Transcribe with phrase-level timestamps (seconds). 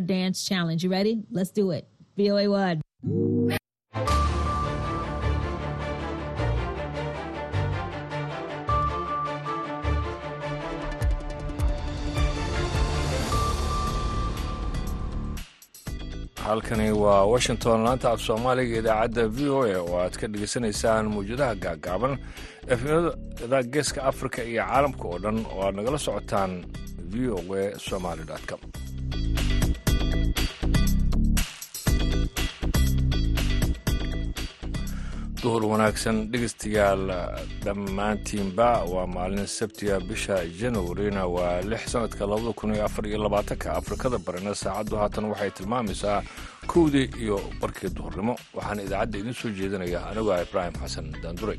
[0.00, 0.84] dance challenge.
[0.84, 1.22] You ready?
[1.30, 1.86] Let's do it.
[2.16, 2.80] VOA one.
[16.44, 21.54] halkani waa washington laanta af soomaaliga idaacadda v o a oo aad ka dhegaysanaysaan mawjadaha
[21.64, 22.14] gaagaaban
[22.72, 26.52] efnimada geeska afrika iyo caalamka oo dhan oo aad nagala socotaan
[27.12, 28.60] v o a somaly com
[35.44, 37.02] duhur wanaagsan dhegeystayaal
[37.64, 43.72] dhammaantiinba waa maalin sabtiga bisha januarina waa lix sanadka labada kun iyo afar iyo labaatanka.
[43.80, 46.22] Afrikada barina saacaddu haatan waxay tilmaamaysaa
[46.72, 51.58] kowdii iyo barkii duhurnimo waxaana idaacadda idiin soo jeedinaya anigu ah ibraahim xasan daanduray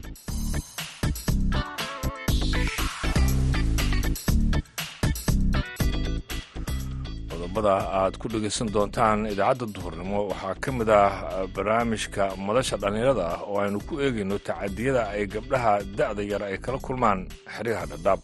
[7.56, 10.28] qodobada aad ku dhegaysan doontaan idaacadda duhurnimo.
[10.30, 15.74] Waxaa ka mid ah barnaamijka madasha dhallinyarada ah oo aynu ku eegayno tacadiyada ay gabdhaha
[15.98, 17.20] da'da yar ay kala kulmaan
[17.56, 18.20] xeryaha dhadhaab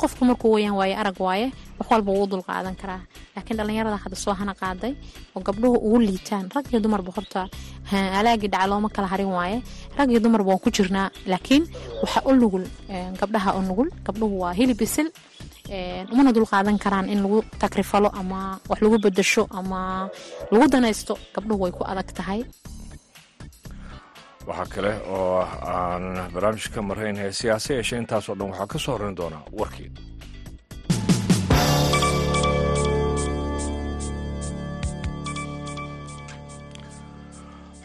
[0.00, 1.46] qofku markuu weyaan waaye arag waaye
[1.78, 3.02] wax walba wuu dul qaadan karaa.
[3.36, 4.92] Laakiin dhallinyarada hadda soo hana qaaday
[5.36, 7.42] oo gabdhuhu ugu liitaan rag iyo dumarba horta
[7.92, 9.60] alaagii dhaca looma kala harin waaye.
[9.98, 11.10] Rag iyo dumarba waan ku jirnaa.
[11.28, 11.68] Laakiin
[12.02, 12.64] waxaa u nugul
[13.20, 15.08] gabdhaha u nugul gabdhuhu waa hilib bisil
[16.12, 19.80] umana dul qaadan karaan in lagu takrifalo ama wax lagu bedasho ama
[20.50, 22.40] lagu danaysto gabdhuhu way ku adag tahay.
[24.48, 25.40] Waxaa kale oo
[25.74, 26.04] aan
[26.34, 29.90] barnaamij ka marayn heesiyaase yeeshe intaasoo dhan waxaa ka soo horeyn doonaa warkii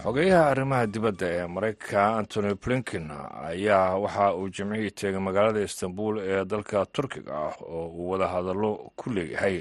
[0.06, 3.06] xogeyaha arrimaha dibadda ee maraykanka antony blinken
[3.52, 8.72] ayaa waxa uu jimcihii teegay magaalada istanbul ee dalka turkiga ah oo uu wada hadallo
[9.00, 9.58] ku leeyahay.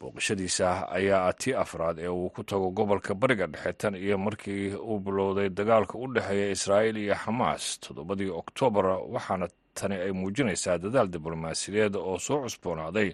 [0.00, 0.68] Booqashadiisa
[0.98, 4.98] ayaa ah tii afraad ee uu ku tago gobolka bariga dhexe tan iyo markii uu
[5.00, 11.94] bilowday dagaalka u dhexeeya israa'iil iyo xamaas toddobadii oktoobar waxaana tani ay muujinaysaa dadaal diblomaasiyadeed
[11.96, 13.08] oo soo cusboonaaday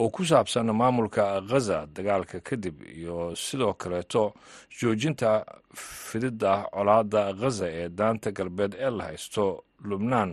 [0.00, 4.22] oo ku saabsan maamulka ghaza dagaalka kadib iyo sidoo kaleeto
[4.80, 5.30] joojinta
[6.08, 9.44] fididda colaadda ghaza ee daanta galbeed ee la haysto
[9.88, 10.30] lubnaan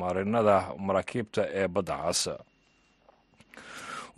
[0.00, 0.56] marinada
[0.86, 2.22] maraakiibta ee badda cas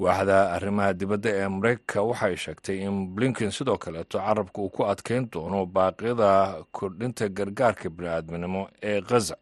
[0.05, 5.25] waaxda arrimaha dibadda ee mareykanka waxay sheegtay in blinken sidoo kaleeto carabka uu ku adkeyn
[5.33, 6.31] doono baaqyada
[6.77, 9.37] kordhinta gargaarka bini'aadminimo ee ghaza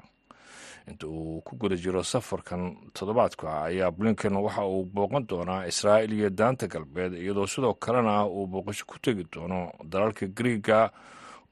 [0.91, 6.31] inta uu ku guda jiro safarkan toddobaadka ayaa blinken waxa uu booqan doonaa israa'il iyo
[6.31, 10.91] daanta galbeed iyadoo sidoo kalena uu booqasho ku tegi doono dalalka griiga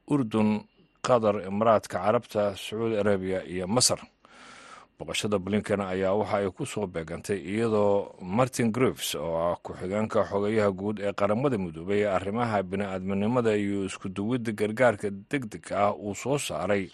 [0.07, 0.63] urdun
[1.05, 3.99] qatar imaraadka carabta sacuudi arabiya iyo masar.
[4.97, 10.71] Booqashada blinken ayaa waxa ay ku soo beegantay iyadoo martin grives oo ah ku-xigeenka xogeyaha
[10.71, 16.15] guud ee qaramada midoobay ee arrimaha bini'aadminimada iyo isku duwidda gargaarka deg dega ah uu
[16.15, 16.87] soo saaray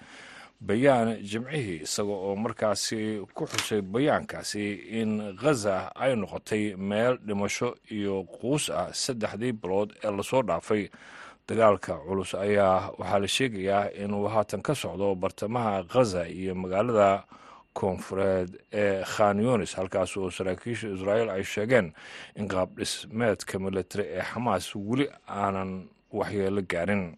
[0.61, 4.65] bayaan jimcihii isaga oo markaasi ku xusay bayaankaasi
[5.01, 8.89] in ghaza ay noqotay meel dhimasho iyo quus ah.
[8.93, 10.89] Saddexdii bilood ee la soo dhaafay
[11.47, 17.23] dagaalka culus ayaa waxaa la sheegayaa inuu haatan ka socdo bartamaha ghaza iyo magaalada
[17.73, 21.93] koonfureed ee khan yunis halkaas oo saraakiisha israa'iil ay sheegeen
[22.35, 27.17] in qaab dhismeedka militari ee xamaas weli aanan waxyeelo gaarin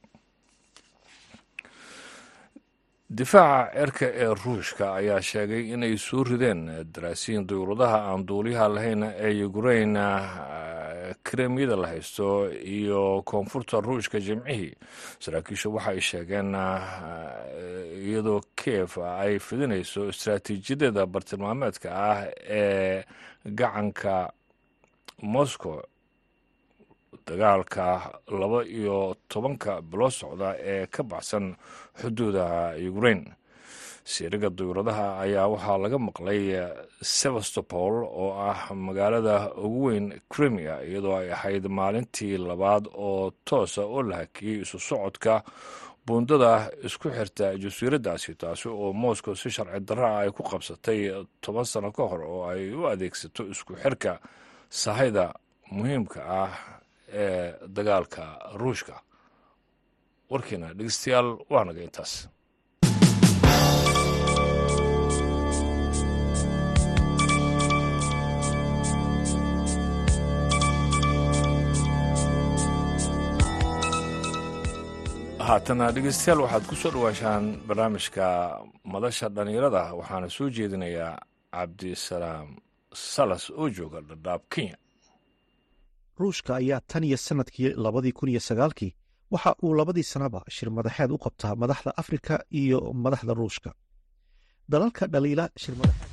[3.18, 6.62] difaaca cirka ee ruushka ayaa sheegay inay soo rideen
[6.94, 9.94] daraasiin dawladaha aan duuliyaha lahayn ee ukrain
[11.24, 14.74] kremyada la haysto iyo koonfurta ruushka jimcihii.
[15.20, 16.50] Saraakiisha waxay sheegeen
[18.08, 22.20] iyadoo kiev ay fidinayso istaraatiijiyadeeda bartilmaameedka ah
[22.50, 23.04] ee
[23.46, 24.32] gacanka
[25.22, 25.82] moscow
[27.28, 27.86] dagaalka
[28.40, 31.56] laba iyo tobanka bilo socda ee ka baxsan
[32.02, 32.46] xuduuda
[32.90, 33.22] ukrain
[34.04, 36.42] siiriga dawladaha ayaa waxaa laga maqlay
[37.02, 39.36] sevastopol oo ah magaalada
[39.66, 45.44] ugu weyn kremia iyadoo ay ahayd maalintii labaad oo toosa oo la hakiyey isu socodka
[46.06, 51.00] buundada isku xirta jasiiradaasi taasi oo moscow si sharci darra ay ku qabsatay
[51.42, 54.20] toban sano ka hor oo ay u adeegsato isku xirka
[54.70, 55.32] sahayda
[55.72, 56.52] muhiimka ah
[57.14, 58.24] ee dagaalka
[58.62, 58.96] ruushka.
[60.32, 62.14] Warkiina dhegeystayaal waa naga intaas.
[75.48, 78.26] Haatana dhegeystayaal waxaad ku soo dhawaashaan barnaamijka
[78.94, 81.14] madasha dhallinyarada waxaana soo jeedinayaa
[81.54, 82.48] cabdisalaam
[83.14, 84.78] salas oo jooga dhadhaab kenya
[86.22, 88.92] ruushka ayaa tan iyo sannadkii labadii kun iyo sagaalkii
[89.34, 93.70] waxa uu labadii sanaba shir madaxeed u qabtaa madaxda afrika iyo madaxda ruushka.
[94.72, 96.12] Dalalka dhaliila shir madaxeed.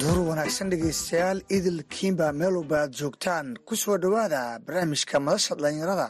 [0.00, 6.08] Duur wanaagsan dhegaystayaal idil kiimba meelowba aad joogtaan ku soo dhowaada barnaamijka madasha dhallinyarada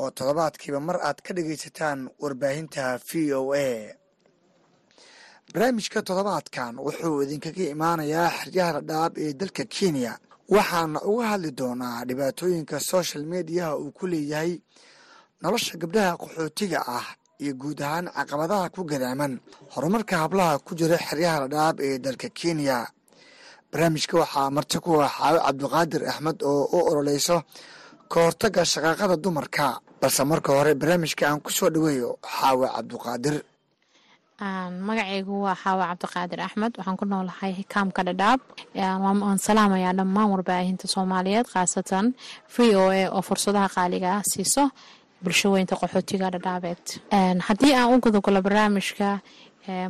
[0.00, 3.68] oo toddobaadkiiba mar aad ka dhegaysataan warbaahinta v o a
[5.54, 10.12] barnaamijka toddobaadkan wuxuu idinkaga imaanayaa xeryaha dhadhaab ee dalka kenya.
[10.54, 14.52] Waxaana uga hadli doonaa dhibaatooyinka social mediaha uu ku leeyahay
[15.42, 17.06] nolosha gabdhaha qaxootiga ah
[17.42, 19.32] iyo guud ahaan caqabadaha ku gadaaman
[19.74, 22.78] horumarka hablaha ku jira xeryaha dhadhaab ee dalka kenya.
[23.70, 27.36] Barnaamijka waxaa marti ku ah xaawo cabdiqaadir axmed oo u ololeyso
[28.10, 29.66] ka hortagga shaqaaqada dumarka
[30.00, 33.36] balse marka hore barnaamijka aan ku soo dhaweeyo xaawo cabdiqaadir
[34.40, 36.72] magacaygu waa xaawa cabdiqaadir axmed.
[36.78, 38.40] Waxaan ku noolahay kaamka dhadhaab
[38.74, 42.14] waan salaamayaa dhammaan warbaahinta soomaaliyeed khaasatan
[42.50, 44.70] v o a oo fursadaha qaaliga ah siiso
[45.22, 46.84] bulshaweynta qaxootiga dhadhaabeed
[47.46, 49.20] haddii aan u gudogolo barnaamijka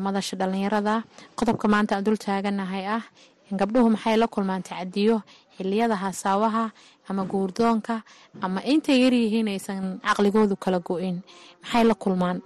[0.00, 1.02] madasha dhalinyarada
[1.38, 3.02] qodobka maanta aan dul ah
[3.50, 5.22] gabdhuhu maxay la kulmaan tacadiyo
[5.56, 6.70] xiliyada hasaawaha
[7.08, 8.02] ama guurdoonka
[8.42, 11.22] ama intay yaryihiin aysan caqligoodu kala go-in
[11.62, 12.42] maxay la kulmaan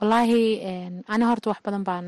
[0.00, 0.42] walaahi
[1.12, 2.06] ani horta wax badan baan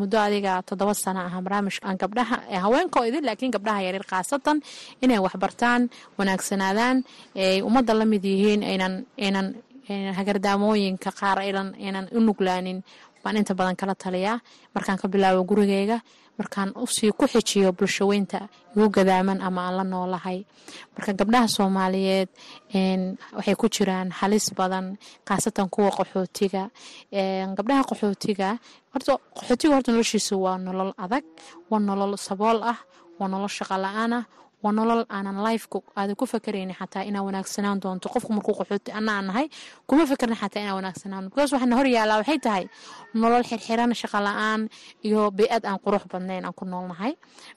[0.00, 4.58] muddo adiga toddoba sano ah barnaamijka aan gabdhaha haweenkoo idin laakiin gabdhaha yaryar khaasatan
[5.04, 5.80] inay waxbartaan
[6.18, 6.96] wanaagsanaadaan
[7.44, 8.94] ay ummadda la mid yihiin aynan
[9.24, 9.46] aynan
[10.18, 12.82] hagardaamooyinka qaar aynan u nuglaanin
[13.22, 14.38] baan inta badan kala taliyaa.
[14.74, 15.98] Markaan ka bilaabo gurigeyga
[16.38, 20.38] markaan u sii ku xijiyo bulshaweynta igu gadaaman ama aan la noolahay.
[20.94, 22.28] Marka gabdhaha soomaaliyeed
[23.36, 24.86] waxay ku jiraan halis badan
[25.26, 26.70] khaasatan kuwa qaxootiga.
[27.56, 28.48] Gabdhaha qaxootiga
[28.92, 31.24] horta qaxootiga horta noloshiisa waa nolol adag
[31.70, 32.78] waa nolol sabool ah
[33.18, 34.24] waa nolol shaqo la'aan ah
[34.62, 38.08] waa nolol aanan lifeka aada ku fakarayni xataa inaa wanaagsanaan doonto.
[38.14, 39.46] Qofku markuu qaxooti ana aan nahay
[39.86, 42.64] kuma fakarna xataa inaa wanaagsanaan because waxaana hor yaallaa waxay tahay
[43.14, 44.60] nolol xirxiran shaqo la'aan
[45.06, 47.12] iyo bey-ad aan qurux badnayn aan ku noolnahay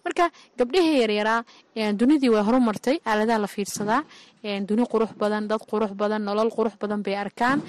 [0.06, 1.40] marka gabdhihii yaryaraa
[2.00, 4.02] dunidii way horumartay aaladaha la fiirsadaa
[4.70, 7.62] duni qurux badan dad qurux badan nolol qurux badan bay arkaan.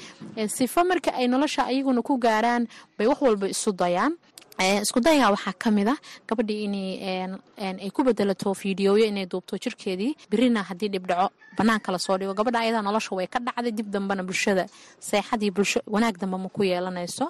[0.57, 2.69] Sifo marka ay nolosha ayaguna ku gaaraan
[2.99, 4.13] bay wax walba isu dayaan
[4.61, 5.97] isku dayaga waxaa ka a
[6.29, 10.15] gabadhii inay ku bedelato fideoyo inay duubto jirkeedii.
[10.31, 12.35] Birina haddii dhibdhaco banaanka la soo dhigo.
[12.35, 14.67] Gabadha ayadaa nolosha way ka dhacday dib dambena bulshada
[15.01, 17.27] seexadii bulsho wanaag damba ma ku yeelanayso.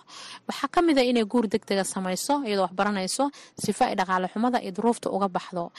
[0.49, 4.61] Waxaa ka a inay guur deg dega samayso iyadoo wax baranayso sifo ay dhaqaale xumada
[4.63, 5.71] iyo duruufta uga baxdo.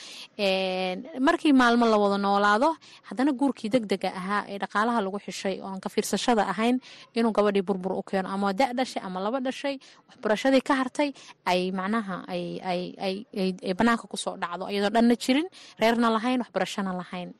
[1.20, 2.76] Markii maalmo la wada noolaado
[3.08, 6.80] haddana guurkii deg dega ahaa ee dhaqaalaha lagu xishay oon ka fiirsashada ahayn
[7.14, 8.28] inuu gabadhii burbur u keeno.
[8.28, 11.12] Ama da dhashay ama laba dhashay waxbarashadii ka hartay
[11.50, 15.46] ay macnaha ay banaanka ku soo dhacdo iyadoo dhanna jirin
[15.80, 17.30] reerna lahayn waxbarashana lahayn.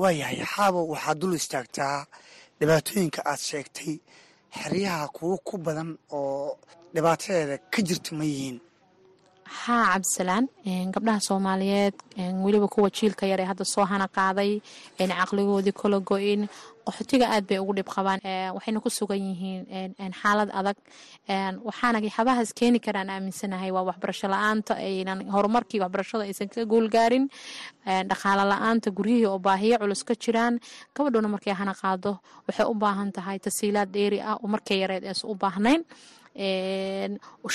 [0.00, 2.06] Waayahay xaabo waxaad dul istaagtaa
[2.60, 3.92] dhibaatooyinka aad sheegtay
[4.60, 6.58] xeryaha kuwo ku badan oo
[6.94, 8.58] dhibaatadeeda ka jirta ma yihiin
[9.50, 10.44] haa cabdisalaan
[10.94, 11.94] gabdhaha soomaaliyeed
[12.44, 14.60] weliba kuwa jiilka yar ee hadda soo hana qaaday
[14.98, 16.46] caqligoodii kala go-in
[16.86, 18.20] qaxootiga aad bay ugu dhib qabaan
[18.56, 20.76] waxayna ku sugan yihiin xaalad adag
[21.68, 27.24] waxaana xabahaas keeni karaan aaminsanahay waa waxbarasho la'aanta aynan horumarkii waxbarashada aysan ka guulgaarin
[28.10, 30.54] dhaqaalo la'aanta guryihii oo baahiyo culus ka jiraan
[30.94, 32.12] gabadhuna markay hana qaado
[32.46, 35.82] waxay u baahan tahay tasiilaad dheeri ah oo markay yareed ees u baahnayn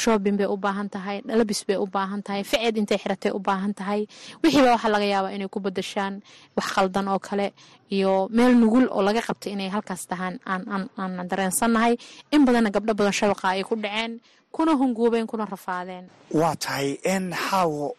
[0.01, 3.73] shoobin bay u baahan tahay dhalabis bay u baahan tahay ficeed intay xiratay u baahan
[3.79, 4.01] tahay.
[4.43, 6.13] Wixiiba waxaa laga yaabaa inay ku badashaan
[6.55, 7.47] wax khaldan oo kale
[7.95, 11.93] iyo meel nugul oo laga qabtay inay halkaas tahaan aan dareensannahay.
[12.33, 14.19] In badanna gabdho badan shabaqa ay ku dhaceen
[14.55, 16.05] kuna hunguubeen kuna rafaadeen.
[16.39, 17.95] Waa tahay n xaawo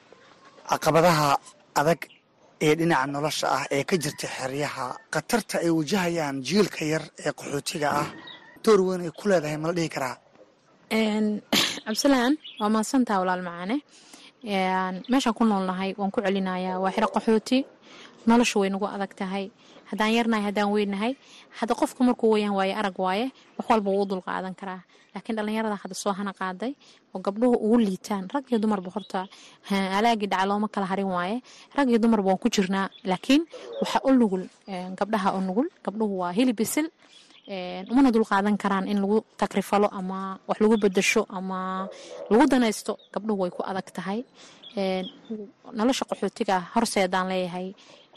[0.70, 1.28] caqabadaha
[1.80, 2.00] adag
[2.66, 4.86] ee dhinaca nolosha ah ee ka jirta xeryaha.
[5.12, 8.08] Khatarta ay wajahayaan jiilka yar ee qaxootiga ah.
[8.64, 10.16] Door weyn ay ku leedahay mala dhihi karaa
[10.90, 13.82] cabdisalaan waa mahadsantaha walaal macaane.
[15.10, 17.66] Meeshaan ku noolnahay waan ku celinayaa waa xiro qaxooti.
[18.26, 19.50] Nolosha way nagu adag tahay.
[19.90, 21.12] Haddaan yarnahay haddaan weynahay
[21.58, 23.26] hadda qofku markuu weyaan waaye arag waaye
[23.58, 24.82] wax walba wuu u dul qaadan karaa.
[25.14, 26.74] Laakiin dhallinyarada hadda soo hana qaaday
[27.14, 29.26] oo gabdhuhu ugu liitaan rag iyo dumarba horta
[29.70, 31.42] alaagii dhaca looma kala harin waaye.
[31.74, 32.90] Rag iyo dumarba waan ku jirnaa.
[33.10, 33.42] Laakiin
[33.82, 34.42] waxaa u nugul
[34.98, 36.86] gabdhaha u nugul gabdhuhu waa hilib bisil
[37.92, 41.86] umana dul qaadan karaan in lagu takrifalo ama wax lagu bedasho ama
[42.30, 44.20] lagu danaysto gabdhuhu way ku adag tahay.
[45.78, 47.68] Nolosha qaxootiga horseedaan leeyahay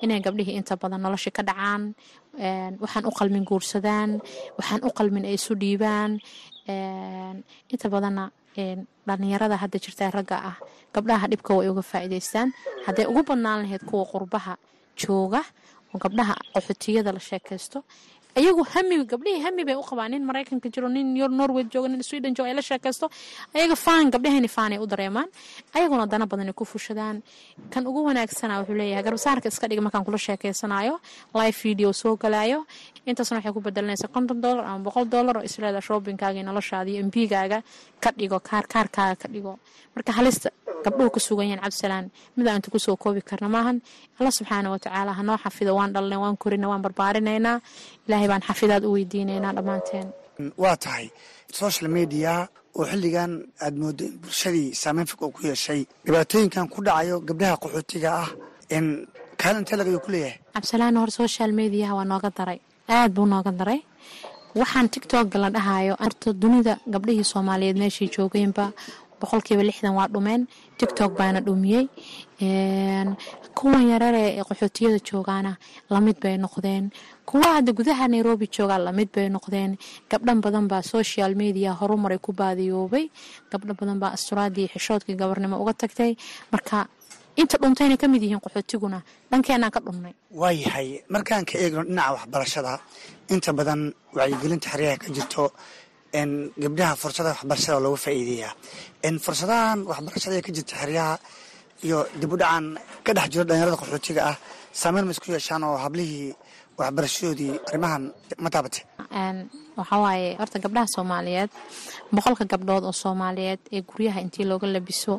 [0.04, 1.94] inay gabdhihii inta badan nolosha ka dhacaan.
[2.82, 4.10] Waxaan u qalmin guursadaan
[4.58, 6.12] waxaan u qalmin ay isu dhiibaan.
[7.74, 8.32] Inta badanna
[9.08, 10.58] dhalinyarada hadda jirta ragga ah
[10.94, 12.50] gabdhaha dhibka way uga faa'iidaystaan.
[12.86, 14.54] Hadday ugu badnaan lahayd kuwa qurbaha
[14.98, 15.42] jooga
[15.94, 17.80] oo gabdhaha qaxootiyada la sheekaysto
[18.40, 21.08] ayagu hami gabdhihii hami bay u qabaan nin maraykanka jiro nin
[21.40, 23.06] norway jooga nin sweden jooga ay la sheekaysto
[23.56, 25.28] ayaga faan gabdhahani faan ay u dareemaan.
[25.76, 27.22] Ayaguna dana badan ay ku fushadaan.
[27.74, 30.96] Kan ugu wanaagsana wuxuu leeyahay garbasaarka iska dhiga markaan kula sheekaysanayo
[31.40, 32.60] live video soo galaayo.
[33.06, 37.04] Intaasna waxay ku bedelanaysaa konton dollar ama boqol dollar oo isleeda shoppingkaaga iyo noloshaada iyo
[38.04, 39.60] ka dhigo kaar kaarkaaga ka dhigo.
[39.96, 40.50] Marka halista
[40.86, 42.06] gabdhuhu ka sugan yahan cabdisalaan
[42.38, 43.78] mida inta ku soo koobi karna maahan
[44.20, 47.60] alla subxaana watacaala hanoo xafido waan dhalnay waan korina waan barbaarinaynaa
[48.10, 50.08] ilaahay baan xafidaad u weydiinaynaa dhammaanteen.
[50.64, 51.06] Waa tahay
[51.62, 52.34] social media
[52.78, 53.32] oo xilligan
[53.66, 55.82] aad moodo in bulshadii saameyn fog oo ku yeeshay.
[56.06, 58.30] Dhibaatooyinkan ku dhacayo gabdhaha qaxootiga ah
[58.78, 58.86] in
[59.42, 60.38] kaalin intee lagayo ku leeyahay.
[60.54, 62.60] Cabdisalaan hor social mediaha waa nooga daray.
[62.96, 63.80] Aad buu nooga daray.
[64.60, 68.66] Waxaan tictokga la dhahayo horta dunida gabdhihii soomaaliyeed meeshii joogeenba
[69.20, 70.42] boqolkiiba lixdan waa dhumeen.
[70.78, 71.86] Tictok baana dhumiyey
[73.58, 75.52] kuwan yarare ee qaxootiyada joogaana
[75.90, 76.90] la mid bay noqdeen.
[77.26, 79.78] Kuwa hadda gudaha nairobi joogaa la mid bay noqdeen.
[80.10, 83.10] Gabdhan badan social media horumaray ku baadiyoobay.
[83.52, 86.16] Gabdho badan asturaadii xishoodkii gabarnimo uga tagtay.
[86.52, 86.88] Marka
[87.36, 89.00] inta dhuntayna ka mid yihiin qaxootiguna
[89.32, 92.80] dhankeenaan ka dhunnay waayahay markaan ka eegno dhinaca waxbarashada
[93.30, 95.44] inta badan wacyigelinta xeryaha ka jirto
[96.64, 98.54] gabdhaha fursada waxbarashada looga faa'iideeyaa.
[99.26, 101.16] Fursadahan waxbarashada ee ka jirta xeryaha
[101.88, 102.66] iyo dib u dhacan
[103.06, 104.36] ka dhex jiro dhalinyarada qaxootiga ah
[104.82, 106.34] saameyn ma isku yeeshaan oo hablihii
[106.80, 108.04] waxbarashadoodii arrimahan
[108.44, 108.82] ma taabate?
[109.80, 111.50] Waxaa horta gabdhaha soomaaliyeed
[112.16, 115.16] boqolka gabdhood oo soomaaliyeed ee guryaha intii looga labiso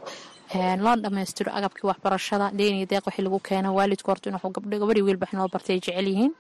[0.85, 4.51] loo dhammaystiro agabkii waxbarashada deeniyo deeq wixii lagu keeno waalidku horta inuu
[4.83, 6.33] gabadhii wiilbax noo bartay ay jecel yihiin.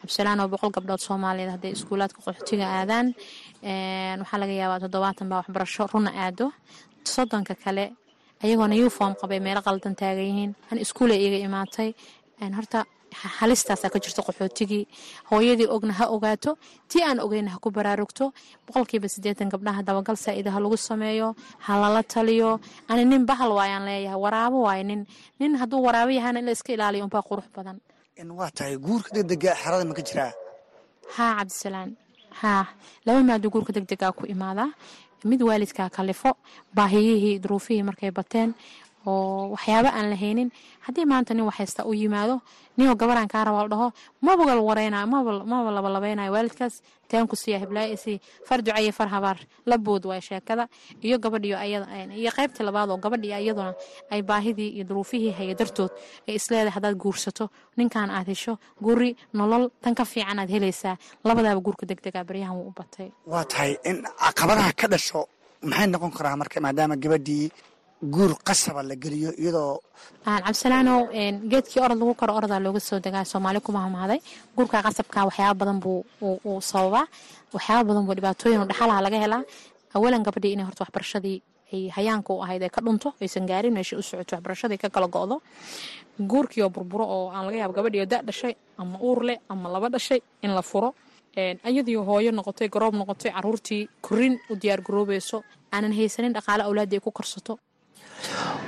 [0.00, 3.06] Cabdisalaan oo boqol gabdhood soomaaliyeed hadday iskuulaadka qaxootiga aadaan
[4.20, 6.46] waxaa laga yaabaa toddobaatan baa waxbarasho runa aado.
[7.14, 7.84] Soddonka kale
[8.44, 11.90] ayagoona uniform qabay meelo qaldan taagan yihiin an iskuula iga imaatay
[12.58, 12.84] horta
[13.40, 14.84] halistaasaa ka jirto qaxootigii.
[15.30, 16.50] Hooyadii ogna ha ogaato.
[16.90, 18.24] Tii aan ogeyna ha ku baraarugto.
[18.66, 21.28] Boqolkiiba siddeetan gabdhaha dabagal saa'ida ha lagu sameeyo
[21.66, 22.60] ha lala taliyo.
[22.88, 25.00] Ani nin bahal waayaan leeyahay waraabo waaye nin.
[25.40, 27.80] Nin hadduu waraabo yahana in la iska ilaaliyo unbaa qurux badan.
[28.40, 30.32] Waa tahay guurka degdega xerada ma ka jiraa?
[31.16, 31.90] Haa cabdisalaan
[32.40, 32.64] haa
[33.06, 34.68] laba maado guurka degdegaa ku imaadaa
[35.24, 36.30] mid waalidkaa kalifo
[36.74, 38.54] baahiyihii duruufihii markay bateen
[39.08, 40.48] oo waxyaaba aan lahaynin
[40.86, 42.36] haddii maanta nin waxhaysta u yimaado
[42.76, 43.88] ninoo gabaraan kaa rabaa la dhaho
[44.26, 45.06] maba la wareynayo
[45.52, 46.74] maba labalabeynayo waalidkaas.
[47.08, 49.38] Taanku siiya hiblaaisi far ducaye far habaar.
[49.66, 50.68] La bood waay sheekada
[51.06, 51.56] iyo gabadhiyo
[52.20, 53.72] iyo qaybta labaad oo gabadhi iyaduna
[54.12, 55.90] ay baahidii iyo duruufihii haya dartood
[56.28, 57.48] ay isleedahay haddaad guursato
[57.78, 60.96] ninkan aad hesho guri nolol tan ka fiican aad helaysaa.
[61.24, 63.08] Labadaaba guurka degdega baryahan wuu u batay.
[63.26, 65.20] Waa tahay in caqabadaha ka dhasho
[65.64, 67.48] maxay noqon karaa marka maadaama gabadhii
[68.02, 69.80] guur qasaba la geliyo iyadoo
[70.24, 71.00] cabdisalaanow
[71.50, 73.24] geedkii orod lagu karo orodaa looga soo degaa.
[73.24, 74.20] Soomaali ku mahmahday
[74.56, 77.06] guurka qasabka waxyaaba badan buu uu sababaa.
[77.54, 79.42] Waxyaaba badan buu dhibaatooyin dhaxalaha laga helaa.
[79.94, 83.96] Awalan gabadhii inay horta waxbarashadii ay hayaanka u ahayd ay ka dhunto aysan gaarin meesha
[83.98, 85.36] u socoto waxbarashadii ka kala go'do.
[86.30, 89.68] Guurkii oo burburo oo aan laga yaabo gabadhii oo da dhashay ama uur leh ama
[89.74, 90.94] laba dhashay in la furo
[91.68, 97.10] ayadii hooyo noqotay garoob noqotay caruurtii korin u diyaar garoobayso aanan haysanin dhaqaale awlaadii ku
[97.10, 97.58] korsato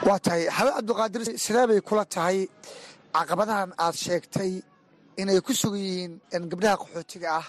[0.07, 2.39] waa tahay xabe cabdiqaadir sidee bay kula tahay
[3.17, 4.53] caqabadahan aad sheegtay
[5.21, 6.13] inay ku sugan yihiin
[6.53, 7.47] gabdhaha qaxootiga ah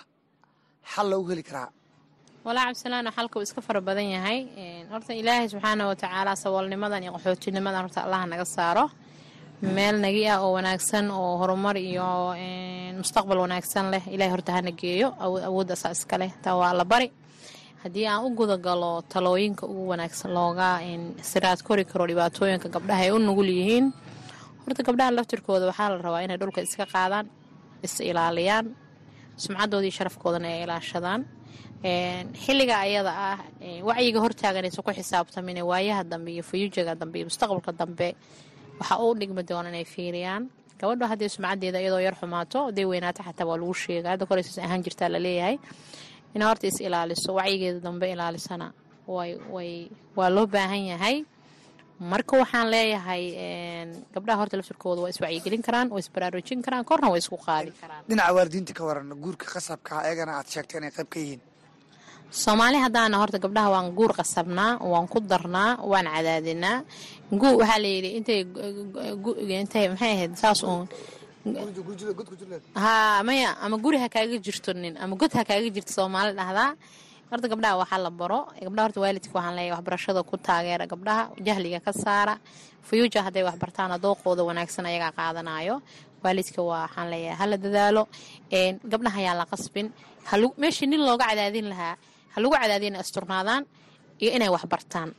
[0.94, 1.70] xal loogu heli karaa?
[2.46, 4.40] Walaa cabdisalaano xalka uu iska fara badan yahay.
[4.92, 8.86] Horta ilaahay subxaana watacaala saboolnimadan iyo qaxootinimadan horta allaha naga saaro.
[9.76, 12.08] Meel nagi ah oo wanaagsan oo horumar iyo
[13.02, 15.08] mustaqbal wanaagsan leh ilahay horta hana geeyo
[15.48, 16.32] awoodaasaa iska leh.
[16.44, 17.08] Taa waa la bari
[17.84, 20.70] haddii aan u gudagalo talooyinka ugu wanaagsan looga
[21.32, 23.86] siraad kori karo dhibaatooyinka gabdhaha ay u nugul yihiin
[24.64, 27.26] horta gabdhaha laftirkooda waxaa la rabaa inay dhulka iska qaadaan
[27.86, 28.66] is ilaaliyaan
[29.44, 31.22] sumcadoodii sharafkoodana ay ilaashadaan.
[32.44, 33.40] Xilliga ayada ah
[33.90, 38.08] wacyiga hortaaganaysa ku xisaabtamin waayaha dambe iyo fuyujaga dambe iyo mustaqbalka dambe
[38.80, 40.44] waxaa u dhigmi doona inay fiiriyaan.
[40.80, 44.82] Gabadho haddii sumcadeeda iyadoo yar xumaato haday weynaato xataa waa lagu sheega hadda koreysas ahaan
[44.86, 45.58] jirtaa la leeyahay
[46.36, 48.68] ina horta is ilaaliso wacyigeeda dambe ilaalisana.
[49.08, 51.18] Waa loo baahan yahay.
[52.12, 53.24] Marka waxaan leeyahay
[54.14, 57.72] gabdhaha horta laftirkooda waa iswacyigelin karaan waa isbaraarujin karaan korna waa isku qaadi.
[57.82, 61.42] Karaan dhinaca waalidiinta ka waran guurka qasabka eegana aad sheegtay inay qayb ka yihiin.
[62.32, 66.78] Soomaali haddaana horta gabdhaha waan guur qasabnaa waan ku darnaa waan cadaadinaa.
[67.32, 68.40] Waxaa layidhi intay
[69.62, 70.88] intay maxay ahayd saas uun
[72.76, 76.76] haa maya ama guri ha kaaga jirto nin ama god ha kaaga jirto soomaali dhahdaa.
[77.32, 78.40] Horta gabdhaha waxaa la baro.
[78.66, 81.24] Gabdhaha horta waalidka waxaan leeyahay waxbarashada ku taageera gabdhaha.
[81.46, 82.36] Jahliga ka saara.
[82.88, 85.76] Fuyuuja hadday waxbartaan dooqooda wanaagsan ayagaa qaadanayo
[86.24, 88.04] waalidka waxaan leeyahay hala dadaalo.
[88.92, 89.88] Gabdhaha ayaan la qasbin.
[90.62, 91.96] Meeshii nin looga cadaadin lahaa
[92.34, 93.64] ha lagu cadaadiya inay asturnaadaan
[94.22, 95.10] iyo inay waxbartaan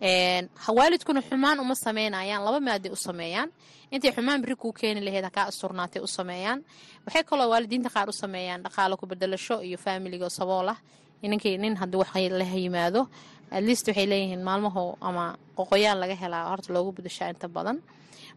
[0.00, 3.50] waalidkuna xumaan uma sameynayaan laba maaday u sameeyaan.
[3.90, 6.64] Intay xumaan biri kuu keeni laheyd hakaa asturnaatay u sameeyaan.
[7.06, 10.76] Waxay kaloo waalidiinta qaar u sameeyaan dhaqaalo ku bedelasho iyo faamiliga sabool ah
[11.22, 13.08] ninkii nin haddii wax la yimaado
[13.50, 17.78] atleast waxay leeyihiin maalmaho ama qoqoyaan laga helaa horta loogu bedashaa inta badan.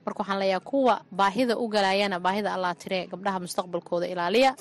[0.06, 4.56] Marka waxaan leeyahay kuwa baahida u galayana baahida allaa tiree gabdhaha mustaqbalkooda ilaaliya.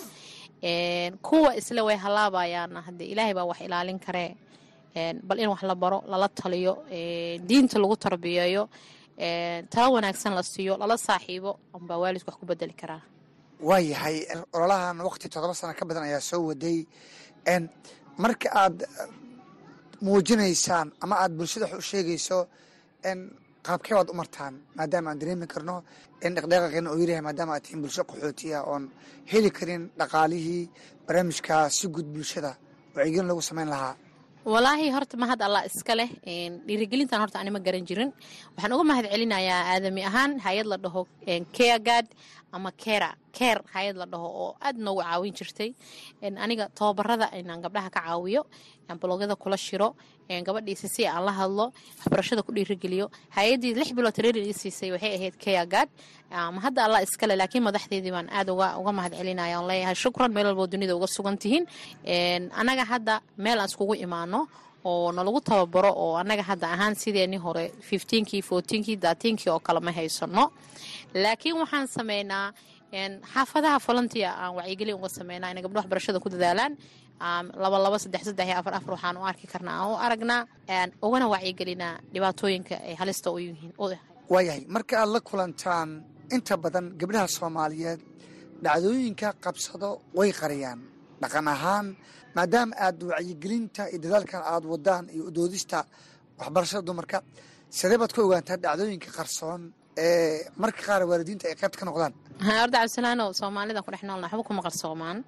[1.23, 4.35] Kuwa isle way halaabayaana haddee ilaahay baa wax ilaalin karee
[5.29, 6.73] bal in wax la baro lala taliyo
[7.49, 8.63] diinta lagu tarbiyeeyo
[9.73, 13.03] tala wanaagsan la siiyo lala saaxiibo ambaa waalidku wax ku bedeli karaa.
[13.69, 14.17] Waayahay
[14.57, 16.79] ololahan waqti toddoba sano ka badan ayaa soo waday.
[18.23, 18.79] Marka aad
[20.05, 22.39] muujinaysaan ama aad bulshada wax u sheegayso
[23.67, 25.77] qaabkee waad u martaan maadaama aan dareemi karno
[26.27, 28.85] in dhaqdhaqaaqeena uu yaryahay maadaama aad tihiin bulsho qaxootiya oon
[29.33, 30.63] heli karin dhaqaalihii
[31.07, 32.53] barnaamijka si guud bulshada.
[32.95, 33.95] Wacyigelin lagu samayn lahaa
[34.45, 36.09] walaahi horta mahad allah iska leh.
[36.67, 38.11] Dhiirigelintan horta anima garan jirin.
[38.57, 41.03] Waxaan uga mahad celinayaa aadami ahaan hay'ad la dhaho
[41.57, 42.07] keagad
[42.53, 45.71] ama kera keer hay'ad la dhaho oo aad noogu caawin jirtay.
[46.45, 48.43] Aniga tababarada inaan gabdhaha ka caawiyo
[49.01, 49.95] blogyada kula shiro
[50.47, 55.13] gabadhiisa si aan la hadlo waxbarashada ku dhiirigeliyo hay'adii lix bilood tareerin ii siisay waxay
[55.17, 55.89] ahayd keagad
[56.55, 60.47] ma hadda allah iskale laakiin madaxdeedii baan aad uga mahad celinaya on leeyahay shukran meel
[60.51, 61.65] walboo dunida uga sugan tihiin.
[62.61, 64.49] Anaga hadda meel aan iskugu imaano
[64.85, 69.93] oo nalagu tababaro oo annaga hadda ahaan sideeni hore fifteenkii fourteenkii daatiinkii oo kale ma
[69.93, 70.53] haysano
[71.15, 72.53] laakiin waxaan sameynaa
[73.33, 76.73] xaafadaha volunteer aan wacyigelin uga sameynaa inay gabdho waxbarashada ku dadaalaan.
[77.63, 79.75] Laba laba saddex saddex iyo afar afar waxaan u arki karnaa.
[79.81, 80.43] Aan u aragnaa
[81.07, 83.73] ugana wacyigelinaa dhibaatooyinka ay halista u yihiin.
[84.33, 85.89] Waayahay marka aad la kulantaan
[86.35, 88.01] inta badan gabdhaha soomaaliyeed
[88.65, 90.81] dhacdooyinka qabsado way qariyaan.
[91.23, 91.87] Dhaqan ahaan
[92.37, 95.79] maadaama aad wacyigelinta iyo dadaalkan aad wadaan iyo udoodista
[96.39, 97.19] waxbarashada dumarka
[97.79, 99.63] sidee baad ku ogaantaa dhacdooyinka qarsoon
[100.63, 102.13] marka qaar waalidiinta ay qaybt ka noqdaan.
[102.49, 105.19] Horda cabdisalaano soomaalida ku dhex noolna waxba kuma qarsoomaan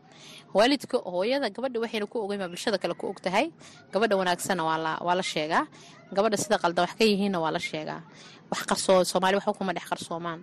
[0.58, 3.46] waalidka hooyada gabadha waxayna ku ogeyn baa bulshada kale ku og tahay
[3.92, 4.62] gabadha wanaagsanna
[5.06, 5.64] waa la sheegaa
[6.16, 8.00] gabadha sida qaldan wax ka yihiinna waa la sheegaa.
[8.50, 10.40] Wax qarsoo soomaali waxba kuma dhex qarsoomaan.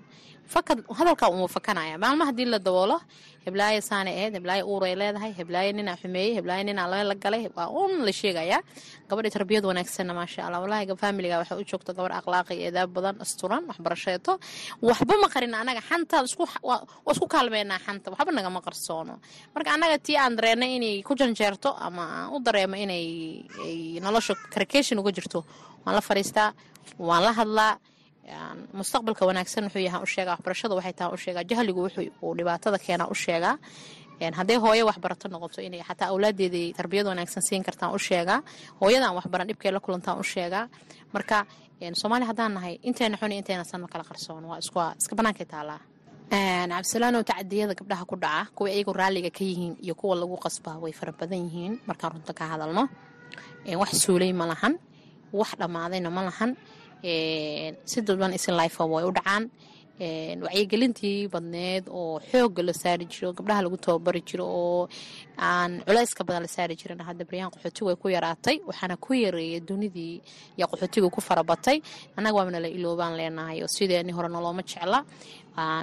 [0.53, 1.97] Fakad hadalkaa uma fakanaya.
[2.03, 2.97] Maalma haddii la daboolo
[3.45, 7.91] heblaayo saanay ahayd heblaayo uuray leedahay heblaayo ninaa xumeeyey heblaayo ninaa la galay waa un
[8.07, 8.61] la sheegayaa.
[9.09, 13.15] Gabadha tarbiyad wanaagsanna maasha allah walahi faamiliga waxay u joogto gabadh akhlaaqi iyo edaab badan
[13.23, 14.31] asturan waxbarasheeto.
[14.89, 16.15] Waxba ma qarin anaga xanta
[16.63, 18.07] waa isku kaalmeynaa xanta.
[18.15, 19.13] Waxba nagama qarsoono.
[19.55, 23.03] Marka annaga tii aan dareennay inay ku janjeerto ama aan u dareemo inay
[24.05, 25.39] nolosha karikation uga jirto
[25.85, 26.49] waan la fariistaa
[26.99, 27.73] waan la hadlaa.
[28.79, 33.15] Mustaqbalka wanaagsan wuxuu yahaa u sheegaa waxbarashada waxay tahay u jahligu wuxuu dhibaatada keenaa u
[33.15, 33.55] sheegaa.
[34.63, 38.39] Hooyo waxbarato noqoto inay xataa awlaadeeda tarbiyad wanaagsan siin kartaan u sheegaa.
[38.81, 40.23] Waxbaran dhibkay la kulantaan u
[41.13, 41.45] marka
[41.93, 44.57] soomaali haddaan nahay inteena xuni inteena sanma kala qarsoon waa
[44.99, 45.79] iska bannaankay taalaa
[46.31, 50.91] cabdisalaanow tacadiyada gabdhaha ku dhaca kuwa iyagu raalliga ka yihiin iyo kuwa lagu qasbaa way
[50.91, 51.73] fara badan yihiin.
[51.87, 52.89] Markaan runta ka hadalno
[53.81, 54.73] wax suulay ma lahan
[55.33, 56.51] wax dhammaadayna ma lahan.
[57.85, 58.31] Si dadban
[58.93, 59.43] way u dhacaan.
[60.45, 64.87] Wacyigelintii badneed oo xooga la saari jiro gabdhaha lagu tababari jiro oo
[65.39, 66.99] aan culayska badan la saari jirin.
[67.01, 70.21] Hadda baryahan qaxooti way ku yaraatay waxaana ku yareeyay dunidii
[70.59, 71.81] yaa qaxootiga ku farabatay.
[72.17, 74.99] Annaga waabna la iloobaan leenahay oo sideeni hore nolooma jecla.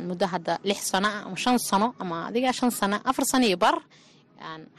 [0.08, 3.82] Muddo hadda lix sano ama shan sano ama adiga shan sano afar sano iyo bar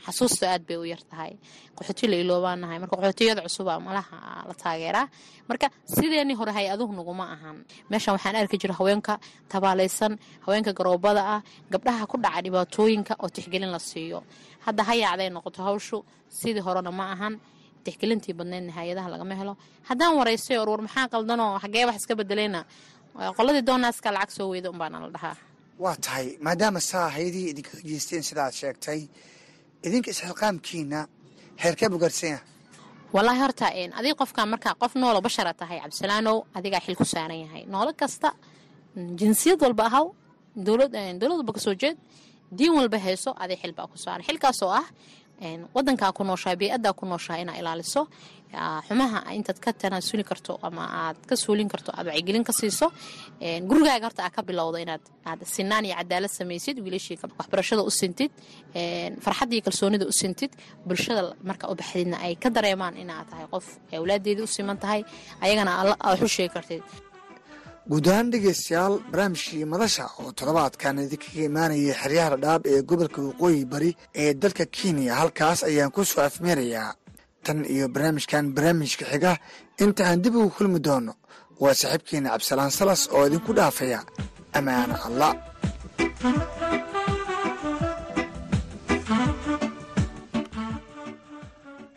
[0.06, 1.32] xasuusta aad bay u yar tahay.
[1.78, 2.78] Qaxooti la iloobaanahay.
[2.82, 4.18] Marka qaxootiyada cusuba malaha
[4.50, 5.08] la taageeraa
[5.50, 7.58] marka sideeni hore hay'aduhu naguma ahan.
[7.92, 9.14] Meeshan waxaan arki jira haweenka
[9.52, 10.14] tabaalaysan
[10.46, 11.42] haweenka garoobada ah
[11.74, 14.20] gabdhaha ku dhaca dhibaatooyinka oo tixgelin la siiyo.
[14.66, 15.98] Hadda hayaacday noqoto hawshu
[16.40, 17.34] sidii horena ma ahan.
[17.86, 19.54] Tixgelintii badneydna hay'adaha lagama helo.
[19.90, 22.60] Haddaan waraystay orwar maxaa qaldanoo xagee wax iska bedeleyna
[23.38, 25.36] qoladii doonaaska lacag soo weyda unbaana la dhahaa.
[25.84, 29.02] Waa tahay maadaama saa hay'adihii idinkaga jeesteen sidaad sheegtay
[29.88, 31.00] idinka isxilqaamkiina
[31.64, 32.40] heerkee buu gaarsanya
[33.16, 33.66] wallaahi horta
[34.00, 37.64] adiga qofkan markaa qof noolo bashara tahay cabdisalaanow adigaa xil ku saaran yahay.
[37.74, 38.30] Noolo kasta
[39.20, 40.06] jinsiyad walba ahaw
[40.66, 40.92] dowlad
[41.38, 41.98] walba ka soo jeed
[42.58, 44.24] diin walba hayso aday xil baa ku saaran.
[44.30, 44.88] Xilkaasoo ah
[45.76, 48.08] wadankaa ku nooshahay bey-addaa ku nooshahay inaa ilaaliso.
[48.88, 52.88] Xumaha intaad ka tanaasuli karto ama aad ka suulin karto aad wacyigelin ka siiso
[53.70, 58.32] gurigaaga horta aad ka bilowdo inaad aad sinaan iyo cadaalad samaysid wiilashii waxbarashada u sintid
[59.26, 60.52] farxadda kalsoonida u sintid
[60.88, 63.66] bulshada marka u baxdidna ay ka dareemaan inaad tahay qof
[63.98, 65.02] awlaadeedii u siman tahay
[65.44, 65.72] ayagana
[66.12, 66.82] waxu sheegi kartid
[67.92, 73.92] guud ahaan dhegeystayaal barnaamijkii madasha oo toddobaadkan idinkaga imaanayay xeryaha dhadhaab ee gobolka waqooyi bari
[74.22, 76.92] ee dalka kenya halkaas ayaan ku soo afmeerayaa
[77.46, 79.34] tan iyo barnaamijkan barnaamijka xiga.
[79.84, 81.14] Inta aan dib ugu kulmi doono
[81.62, 84.00] waa saaxiibkeena cabdisalaan salas oo idinku dhaafaya.
[84.58, 85.32] Ammaano allah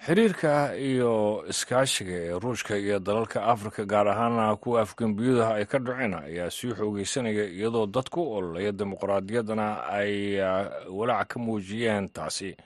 [0.09, 0.53] xiriirka
[0.91, 1.13] iyo
[1.53, 6.73] iskaashiga ee ruushka iyo dalalka afrika gaar ahaana kuwa afgembiyadaha ay ka dhaceen ayaa sii
[6.79, 9.67] xoogeysanaya iyadoo dadku ololaya dimuqraadiyaddana
[9.99, 10.13] ay
[10.99, 12.09] walaac ka muujiyeen.
[12.17, 12.57] Taasi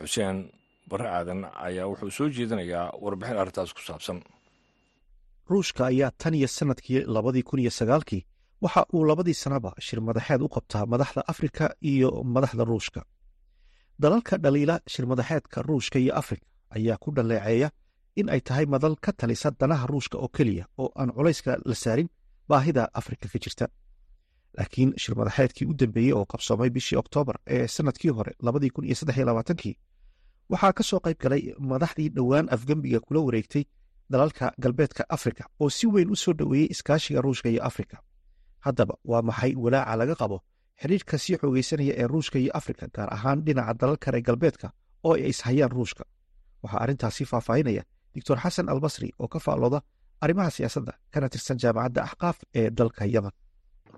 [0.00, 0.50] xuseen
[0.90, 4.18] bare aadan ayaa wuxuu soo jeedinayaa warbixin arrintaas ku saabsan.
[5.50, 8.26] Ruushka ayaa tan iyo sannadkii labadii kun iyo sagaalkii
[8.64, 13.00] waxa uu labadii sannaba shir madaxeed u qabtaa madaxda afrika iyo madaxda ruushka.
[14.02, 17.68] Dalalka dhaliila shirmadaxeedka ruushka iyo afrika ayaa ku dhaleeceeya
[18.20, 22.08] in ay tahay madal ka talisa danaha ruushka oo keliya oo aan culayska la saarin
[22.48, 23.66] baahida afrika ka jirta.
[24.58, 29.74] Laakiin shirmadaxeedkii u dambeeyey oo qabsoomay bishii oktoobar ee sannadkii hore labaatankii
[30.52, 33.64] waxaa ka soo qayb galay madaxdii dhowaan afgembiga kula wareegtay
[34.12, 37.96] dalalka galbeedka afrika oo si weyn u soo dhoweeyey iskaashiga ruushka iyo afrika.
[38.60, 40.38] Haddaba waa maxay walaaca laga qabo
[40.80, 44.68] xiriirka sii xoogeysanaya ee ruushka iyo afrika gaar ahaan dhinaca dalalka reer galbeedka
[45.04, 46.04] oo ay ishayaan ruushka
[46.62, 47.82] waxaa arrintaasi faahfaahinaya
[48.14, 49.78] doctor xasan albasri oo ka faallooda
[50.24, 53.34] arrimaha siyaasadda kana tirsan jaamacadda axqaaf ee dalka yemen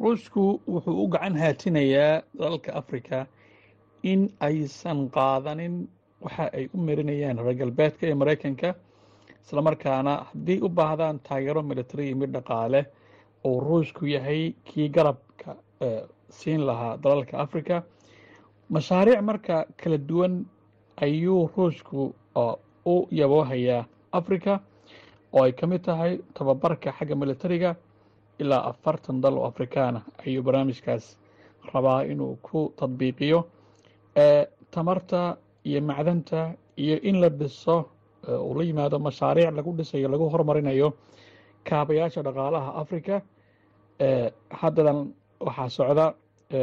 [0.00, 0.42] ruushku
[0.74, 3.18] wuxuu u gacan haatinayaa dalalka afrika
[4.12, 5.74] in aysan qaadanin
[6.24, 8.68] waxa ay u marinayaan reer galbeedka ee maraykanka
[9.44, 12.80] islamarkaana haddii u baahdaan taageero military iyo mid dhaqaale
[13.48, 15.50] uu ruushku yahay kii garabka
[16.38, 17.76] siin lahaa dalalka africa
[18.74, 20.34] mashaariic marka kala duwan
[21.06, 22.00] ayuu ruushku
[22.86, 24.60] u yaboohayaa africa
[25.32, 27.70] oo ay ka mid tahay tababarka xagga militariga
[28.38, 31.04] ilaa afartan dal oo afrikaana ayuu barnaamijkaas
[31.74, 33.38] rabaa inuu ku tadbiiqiyo
[34.70, 37.76] tamarta iyo macdanta iyo in la dhiso
[38.28, 40.88] uu la yimaado mashaariic lagu dhisayo lagu horumarinayo
[41.68, 43.22] kaabayaasha dhaqaalaha africa
[44.60, 44.98] haddadan
[45.40, 46.06] waxaa socda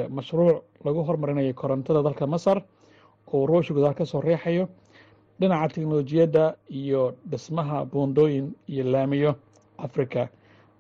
[0.10, 2.58] mashruuc lagu horumarinayo korontada dalka masar
[3.34, 4.68] oo ruushka gudaha ka soo riixayo
[5.42, 9.32] dhinaca teknolojiyadda iyo dhismaha buundooyin iyo laamiyo
[9.78, 10.28] africa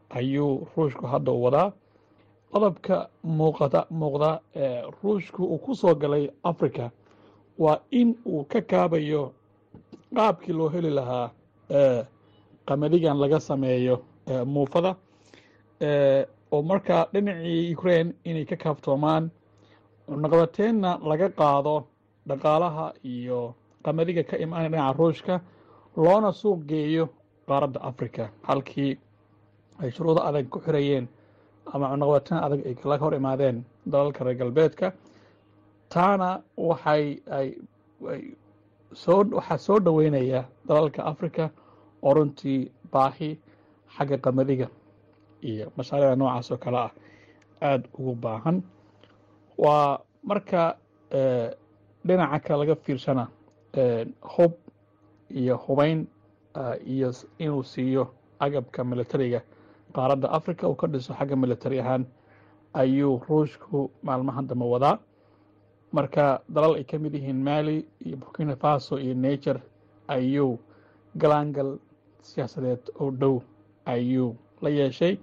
[0.09, 1.71] ayuu ruushku hadda wadaa.
[2.51, 6.89] Qodobka muuqada muuqda ee ruushku uu ku soo galay africa
[7.59, 9.31] waa in uu ka kaabayo
[10.15, 11.27] qaabkii loo heli lahaa
[12.67, 13.95] qamadigan laga sameeyo
[14.45, 14.95] muufada
[16.51, 19.29] oo markaa dhinacii ukraine inay ka kaaftoomaan
[20.23, 21.75] naqdateenna laga qaado
[22.27, 25.41] dhaqaalaha iyo qamadiga ka imaanaya dhinaca ruushka
[25.97, 27.05] loona suuq geeyo
[27.47, 28.97] qaaradda africa halkii
[29.81, 31.07] ay shuruudo adag ku xirayeen
[31.73, 34.87] ama cunaqabateen adag ay laga hor imaadeen dalalka reer galbeedka
[35.89, 37.47] taana waxay ay
[38.93, 41.49] soo waxaa soo dhoweynaya dalalka africa
[42.03, 43.29] oo runtii baahi
[43.97, 44.67] xagga qamadiga
[45.41, 46.91] iyo mashaariicda noocaas oo kale ah
[47.61, 48.57] aada ugu baahan.
[49.57, 50.75] Waa marka
[52.07, 53.27] dhinaca kale laga fiirsana
[54.33, 54.53] hub
[55.29, 56.07] iyo hubeyn
[56.85, 58.03] iyo inuu siiyo
[58.39, 59.41] agabka militariga
[59.95, 62.05] qaaradda africa uu ka dhiso xagga militari ahaan
[62.73, 64.99] ayuu ruushku maalmahan dambe wadaa.
[65.91, 69.59] Marka dalal ay ka mid yihiin mali iyo burkina faso iyo nature
[70.07, 70.59] ayuu
[71.17, 71.79] galaangal
[72.21, 73.41] siyaasadeed oo dhow
[73.85, 75.17] ayuu la yeeshay.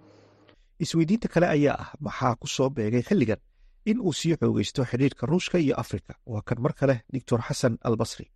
[0.78, 3.40] Isweydiinta kale ayaa ah maxaa ku soo beegay xilligan
[3.84, 6.14] in uu sii xoogeysto xidhiirka ruushka iyo afrika?
[6.26, 8.28] Waa kan mar kale doctor xasan albasri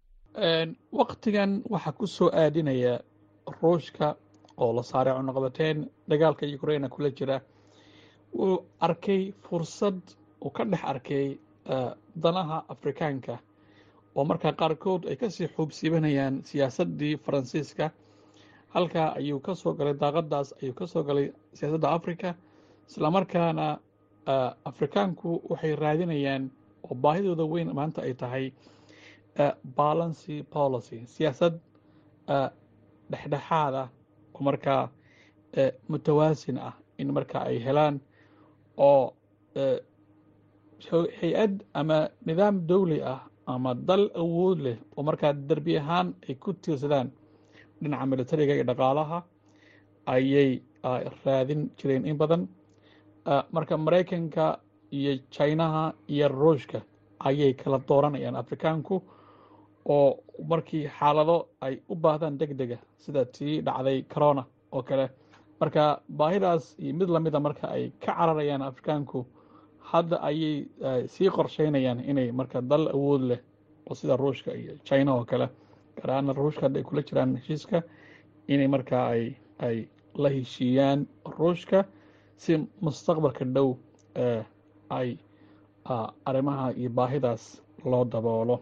[0.92, 3.00] waktigan waxaa ku soo aadinaya
[3.60, 4.16] ruushka
[4.58, 7.40] oo la saaray cunaqabateen dagaalka ukraina kula jira.
[8.34, 10.00] Wuu arkay fursad
[10.44, 11.38] uu ka dhex arkay
[12.16, 13.38] danaha afrikaanka
[14.16, 17.90] oo markaa qaarkood ay ka sii xuubsiibanayaan siyaasaddii faransiiska.
[18.74, 22.34] Halkaa ayuu ka soo galay daaqadaas ayuu ka soo galay siyaasadda africa
[22.88, 23.78] islamarkaana
[24.64, 26.50] afrikaanku waxay raadinayaan
[26.88, 28.52] oo baahidooda weyn maanta ay tahay
[29.78, 31.54] balancy policy siyaasad
[33.12, 33.82] dhexdhexaada
[34.34, 34.82] oo markaa
[35.88, 38.00] mutawaasin ah in markaa ay helaan
[38.76, 39.14] oo
[41.20, 46.52] hay'ad ama nidaam dowli ah ama dal awood leh oo markaa derbi ahaan ay ku
[46.62, 47.08] tiirsadaan
[47.82, 49.18] dhinaca militariga iyo dhaqaalaha
[50.14, 50.50] ayay
[51.24, 52.42] raadin jireen in badan.
[53.54, 54.44] Marka maraykanka
[54.98, 56.78] iyo chinaha iyo ruushka
[57.28, 58.94] ayay kala dooranayaan afrikaanku
[59.84, 60.18] oo
[60.48, 65.08] markii xaalado ay u baahdaan deg dega sida tii dhacday corona oo kale.
[65.60, 69.26] Marka baahidaas iyo mid lamida marka ay ka cararayaan afrikaanku
[69.90, 70.66] hadda ayay
[71.06, 73.40] sii qorsheynayaan inay marka dal awood leh
[73.90, 75.46] oo sida ruushka iyo china oo kale
[75.96, 77.82] gaar ahaana ruushka hadda ay kula jiraan heshiiska
[78.48, 79.24] inay markaa ay
[79.58, 81.06] ay la heshiiyaan
[81.38, 81.84] ruushka
[82.36, 83.76] si mustaqbalka dhow
[84.90, 85.18] ay
[86.24, 88.56] arrimaha iyo baahidaas loo daboolo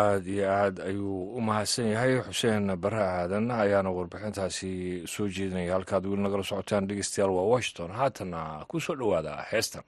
[0.00, 2.12] aada iyo aad ayuu u mahadsan yahay.
[2.28, 4.70] Xuseen bare aadan ayaana warbixintaasi
[5.06, 5.72] soo jeedinaya.
[5.76, 7.90] Halkaad weli nagala socotaan dhegeystayaal waa washington.
[8.00, 9.82] Haatana ku soo dhowaada heestan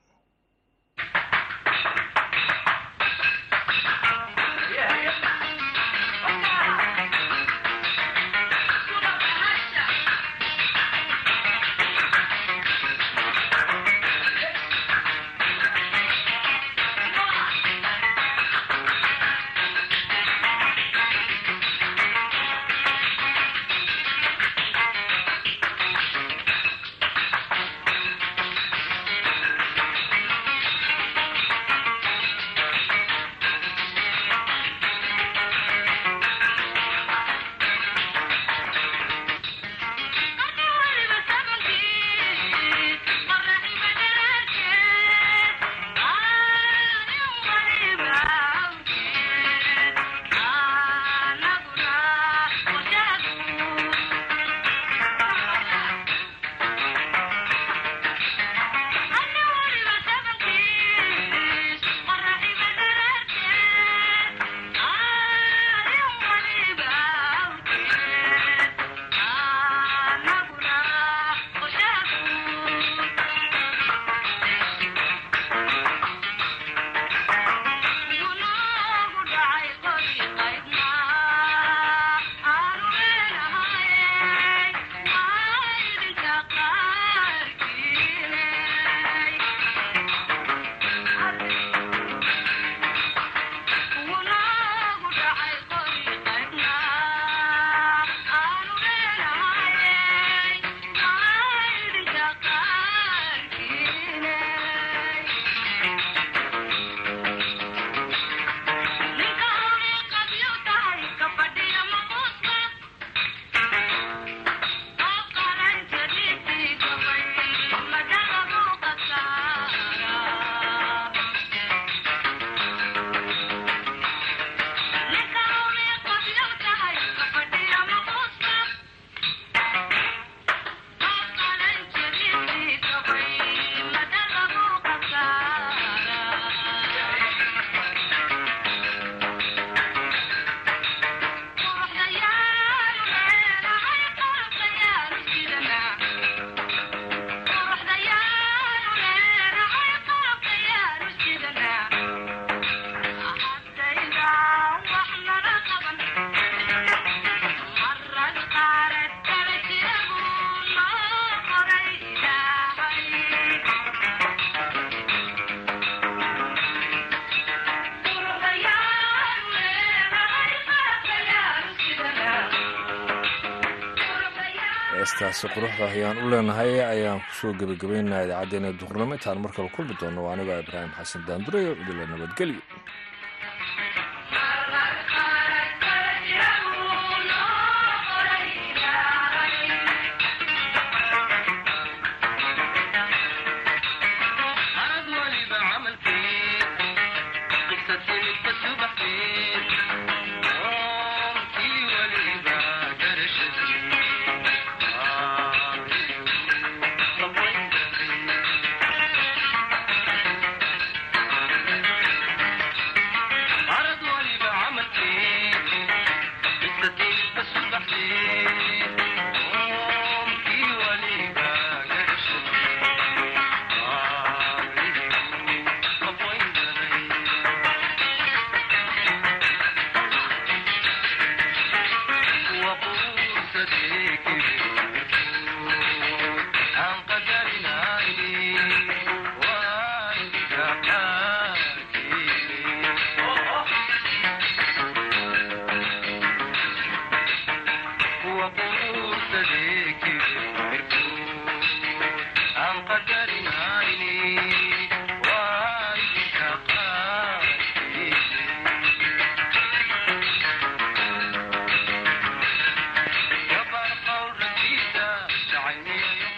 [175.18, 179.94] heestaasi quruxda ayaan u leenahay ayaan ku soo gebagabaynaa idaacaddeenna duhurnimo intaan mar kale kulmi
[180.00, 182.60] doonno anigoo ibraahim xasan daandurayo idila nabadgelyo